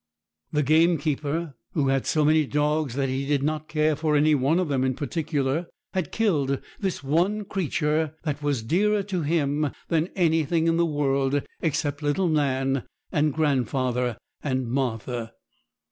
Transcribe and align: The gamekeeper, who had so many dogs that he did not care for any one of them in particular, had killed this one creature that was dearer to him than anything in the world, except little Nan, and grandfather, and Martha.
The 0.51 0.63
gamekeeper, 0.63 1.53
who 1.73 1.89
had 1.89 2.07
so 2.07 2.25
many 2.25 2.47
dogs 2.47 2.95
that 2.95 3.07
he 3.07 3.27
did 3.27 3.43
not 3.43 3.67
care 3.67 3.95
for 3.95 4.15
any 4.15 4.33
one 4.33 4.57
of 4.57 4.67
them 4.67 4.83
in 4.83 4.95
particular, 4.95 5.67
had 5.93 6.11
killed 6.11 6.59
this 6.79 7.03
one 7.03 7.45
creature 7.45 8.15
that 8.23 8.41
was 8.41 8.63
dearer 8.63 9.03
to 9.03 9.21
him 9.21 9.69
than 9.89 10.07
anything 10.15 10.65
in 10.65 10.77
the 10.77 10.87
world, 10.87 11.43
except 11.61 12.01
little 12.01 12.27
Nan, 12.27 12.81
and 13.11 13.31
grandfather, 13.31 14.17
and 14.41 14.67
Martha. 14.67 15.33